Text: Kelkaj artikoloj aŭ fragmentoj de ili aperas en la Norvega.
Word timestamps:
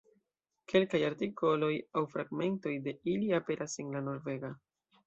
Kelkaj 0.71 1.01
artikoloj 1.09 1.69
aŭ 2.01 2.03
fragmentoj 2.15 2.75
de 2.89 2.99
ili 3.15 3.31
aperas 3.43 3.79
en 3.87 3.97
la 3.99 4.07
Norvega. 4.11 4.57